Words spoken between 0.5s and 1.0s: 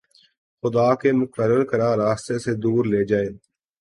خدا